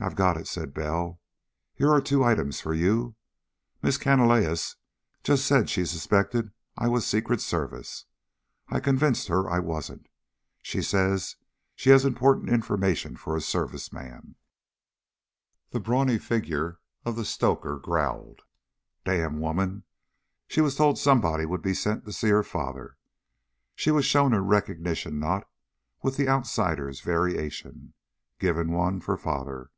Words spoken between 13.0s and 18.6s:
for a Service man." The brawny figure of the stoker growled.